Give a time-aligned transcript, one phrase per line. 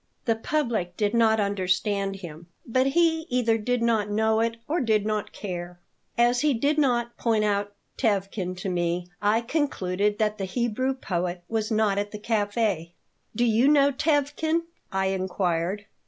[0.25, 5.05] The public did not understand him, but he either did not know it or did
[5.05, 5.79] not care
[6.17, 11.43] As he did not point out Tevkin to me, I concluded that the Hebrew poet
[11.47, 12.93] was not at the café
[13.35, 15.85] "Do you know Tevkin?" I inquired.